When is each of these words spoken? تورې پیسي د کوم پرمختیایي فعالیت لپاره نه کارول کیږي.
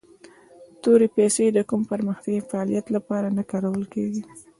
تورې 0.83 1.07
پیسي 1.17 1.45
د 1.53 1.59
کوم 1.69 1.81
پرمختیایي 1.91 2.47
فعالیت 2.49 2.85
لپاره 2.95 3.27
نه 3.37 3.43
کارول 3.51 3.83
کیږي. 3.93 4.21